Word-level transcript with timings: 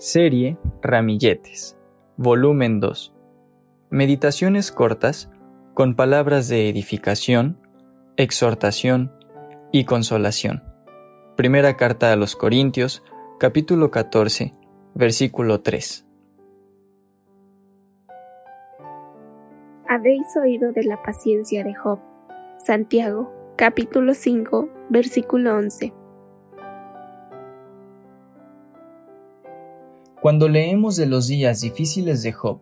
Serie 0.00 0.56
Ramilletes, 0.80 1.76
volumen 2.16 2.80
2. 2.80 3.14
Meditaciones 3.90 4.72
cortas 4.72 5.30
con 5.74 5.94
palabras 5.94 6.48
de 6.48 6.70
edificación, 6.70 7.58
exhortación 8.16 9.12
y 9.72 9.84
consolación. 9.84 10.62
Primera 11.36 11.76
carta 11.76 12.14
a 12.14 12.16
los 12.16 12.34
Corintios, 12.34 13.02
capítulo 13.38 13.90
14, 13.90 14.52
versículo 14.94 15.60
3. 15.60 16.06
Habéis 19.86 20.34
oído 20.42 20.72
de 20.72 20.84
la 20.84 21.02
paciencia 21.02 21.62
de 21.62 21.74
Job. 21.74 21.98
Santiago, 22.56 23.30
capítulo 23.58 24.14
5, 24.14 24.70
versículo 24.88 25.54
11. 25.56 25.99
Cuando 30.20 30.50
leemos 30.50 30.96
de 30.96 31.06
los 31.06 31.28
días 31.28 31.62
difíciles 31.62 32.22
de 32.22 32.32
Job, 32.32 32.60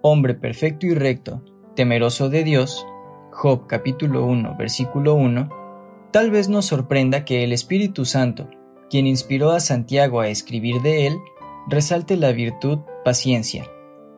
hombre 0.00 0.32
perfecto 0.32 0.86
y 0.86 0.94
recto, 0.94 1.44
temeroso 1.74 2.30
de 2.30 2.42
Dios, 2.42 2.86
Job 3.32 3.66
capítulo 3.66 4.24
1 4.24 4.56
versículo 4.58 5.14
1, 5.14 5.50
tal 6.10 6.30
vez 6.30 6.48
nos 6.48 6.64
sorprenda 6.64 7.26
que 7.26 7.44
el 7.44 7.52
Espíritu 7.52 8.06
Santo, 8.06 8.48
quien 8.88 9.06
inspiró 9.06 9.50
a 9.50 9.60
Santiago 9.60 10.20
a 10.20 10.28
escribir 10.28 10.80
de 10.80 11.06
él, 11.06 11.18
resalte 11.68 12.16
la 12.16 12.32
virtud 12.32 12.78
paciencia, 13.04 13.66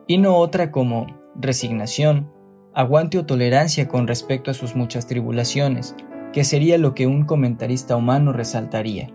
y 0.07 0.17
no 0.17 0.37
otra 0.37 0.71
como 0.71 1.05
resignación, 1.35 2.31
aguante 2.73 3.17
o 3.17 3.25
tolerancia 3.25 3.89
con 3.89 4.07
respecto 4.07 4.51
a 4.51 4.53
sus 4.53 4.77
muchas 4.77 5.05
tribulaciones, 5.05 5.97
que 6.31 6.45
sería 6.45 6.77
lo 6.77 6.95
que 6.95 7.07
un 7.07 7.25
comentarista 7.25 7.97
humano 7.97 8.31
resaltaría. 8.31 9.09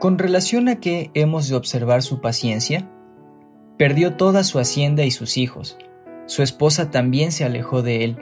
Con 0.00 0.16
relación 0.16 0.70
a 0.70 0.76
qué 0.76 1.10
hemos 1.12 1.50
de 1.50 1.56
observar 1.56 2.00
su 2.00 2.22
paciencia, 2.22 2.88
perdió 3.76 4.14
toda 4.14 4.44
su 4.44 4.58
hacienda 4.58 5.04
y 5.04 5.10
sus 5.10 5.36
hijos. 5.36 5.76
Su 6.24 6.42
esposa 6.42 6.90
también 6.90 7.32
se 7.32 7.44
alejó 7.44 7.82
de 7.82 8.04
él, 8.04 8.16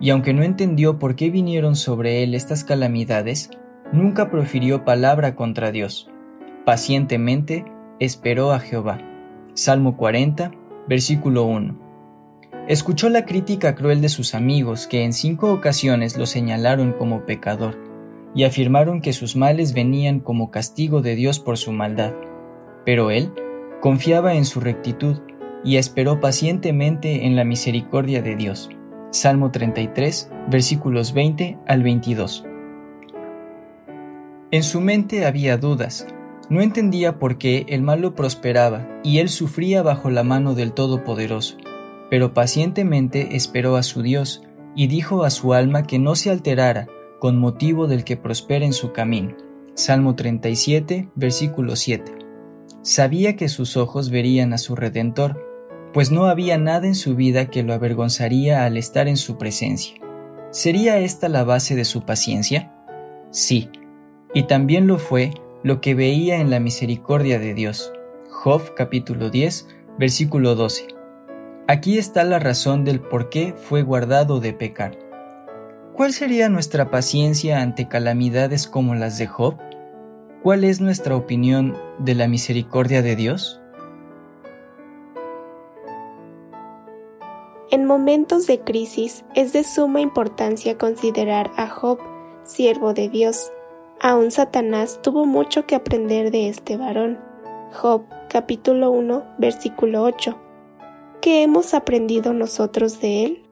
y 0.00 0.08
aunque 0.08 0.32
no 0.32 0.42
entendió 0.42 0.98
por 0.98 1.16
qué 1.16 1.28
vinieron 1.28 1.76
sobre 1.76 2.22
él 2.22 2.34
estas 2.34 2.64
calamidades, 2.64 3.50
nunca 3.92 4.30
profirió 4.30 4.86
palabra 4.86 5.34
contra 5.34 5.70
Dios. 5.70 6.08
Pacientemente 6.64 7.66
esperó 8.00 8.52
a 8.52 8.58
Jehová. 8.58 8.98
Salmo 9.52 9.98
40, 9.98 10.50
versículo 10.88 11.44
1. 11.44 11.78
Escuchó 12.68 13.10
la 13.10 13.26
crítica 13.26 13.74
cruel 13.74 14.00
de 14.00 14.08
sus 14.08 14.34
amigos 14.34 14.86
que 14.86 15.04
en 15.04 15.12
cinco 15.12 15.52
ocasiones 15.52 16.16
lo 16.16 16.24
señalaron 16.24 16.94
como 16.94 17.26
pecador 17.26 17.87
y 18.38 18.44
afirmaron 18.44 19.00
que 19.00 19.12
sus 19.12 19.34
males 19.34 19.74
venían 19.74 20.20
como 20.20 20.52
castigo 20.52 21.02
de 21.02 21.16
Dios 21.16 21.40
por 21.40 21.58
su 21.58 21.72
maldad. 21.72 22.12
Pero 22.84 23.10
él 23.10 23.32
confiaba 23.80 24.34
en 24.34 24.44
su 24.44 24.60
rectitud 24.60 25.18
y 25.64 25.76
esperó 25.76 26.20
pacientemente 26.20 27.26
en 27.26 27.34
la 27.34 27.42
misericordia 27.42 28.22
de 28.22 28.36
Dios. 28.36 28.70
Salmo 29.10 29.50
33, 29.50 30.30
versículos 30.48 31.14
20 31.14 31.58
al 31.66 31.82
22. 31.82 32.44
En 34.52 34.62
su 34.62 34.80
mente 34.80 35.26
había 35.26 35.56
dudas, 35.56 36.06
no 36.48 36.60
entendía 36.60 37.18
por 37.18 37.38
qué 37.38 37.66
el 37.68 37.82
malo 37.82 38.14
prosperaba 38.14 39.00
y 39.02 39.18
él 39.18 39.30
sufría 39.30 39.82
bajo 39.82 40.10
la 40.10 40.22
mano 40.22 40.54
del 40.54 40.74
Todopoderoso, 40.74 41.56
pero 42.08 42.34
pacientemente 42.34 43.34
esperó 43.34 43.74
a 43.74 43.82
su 43.82 44.00
Dios 44.00 44.44
y 44.76 44.86
dijo 44.86 45.24
a 45.24 45.30
su 45.30 45.54
alma 45.54 45.82
que 45.82 45.98
no 45.98 46.14
se 46.14 46.30
alterara 46.30 46.86
con 47.18 47.36
motivo 47.38 47.86
del 47.86 48.04
que 48.04 48.16
prospera 48.16 48.64
en 48.64 48.72
su 48.72 48.92
camino. 48.92 49.36
Salmo 49.74 50.14
37, 50.14 51.08
versículo 51.14 51.76
7. 51.76 52.12
Sabía 52.82 53.36
que 53.36 53.48
sus 53.48 53.76
ojos 53.76 54.10
verían 54.10 54.52
a 54.52 54.58
su 54.58 54.76
Redentor, 54.76 55.44
pues 55.92 56.10
no 56.10 56.26
había 56.26 56.58
nada 56.58 56.86
en 56.86 56.94
su 56.94 57.16
vida 57.16 57.50
que 57.50 57.62
lo 57.62 57.72
avergonzaría 57.72 58.64
al 58.64 58.76
estar 58.76 59.08
en 59.08 59.16
su 59.16 59.36
presencia. 59.36 59.96
¿Sería 60.50 60.98
esta 60.98 61.28
la 61.28 61.44
base 61.44 61.74
de 61.74 61.84
su 61.84 62.02
paciencia? 62.02 62.72
Sí, 63.30 63.70
y 64.34 64.44
también 64.44 64.86
lo 64.86 64.98
fue 64.98 65.32
lo 65.62 65.80
que 65.80 65.94
veía 65.94 66.40
en 66.40 66.50
la 66.50 66.60
misericordia 66.60 67.38
de 67.38 67.54
Dios. 67.54 67.92
Job 68.30 68.74
capítulo 68.74 69.30
10, 69.30 69.66
versículo 69.98 70.54
12. 70.54 70.88
Aquí 71.66 71.98
está 71.98 72.24
la 72.24 72.38
razón 72.38 72.84
del 72.84 73.00
por 73.00 73.28
qué 73.28 73.54
fue 73.56 73.82
guardado 73.82 74.40
de 74.40 74.52
pecar 74.52 75.07
¿Cuál 75.98 76.12
sería 76.12 76.48
nuestra 76.48 76.92
paciencia 76.92 77.60
ante 77.60 77.88
calamidades 77.88 78.68
como 78.68 78.94
las 78.94 79.18
de 79.18 79.26
Job? 79.26 79.56
¿Cuál 80.44 80.62
es 80.62 80.80
nuestra 80.80 81.16
opinión 81.16 81.76
de 81.98 82.14
la 82.14 82.28
misericordia 82.28 83.02
de 83.02 83.16
Dios? 83.16 83.60
En 87.72 87.84
momentos 87.84 88.46
de 88.46 88.60
crisis 88.60 89.24
es 89.34 89.52
de 89.52 89.64
suma 89.64 90.00
importancia 90.00 90.78
considerar 90.78 91.50
a 91.56 91.66
Job, 91.66 91.98
siervo 92.44 92.94
de 92.94 93.08
Dios. 93.08 93.50
Aún 94.00 94.30
Satanás 94.30 95.00
tuvo 95.02 95.26
mucho 95.26 95.66
que 95.66 95.74
aprender 95.74 96.30
de 96.30 96.48
este 96.48 96.76
varón. 96.76 97.18
Job 97.72 98.04
capítulo 98.30 98.92
1 98.92 99.34
versículo 99.38 100.04
8. 100.04 100.38
¿Qué 101.20 101.42
hemos 101.42 101.74
aprendido 101.74 102.32
nosotros 102.32 103.00
de 103.00 103.24
él? 103.24 103.47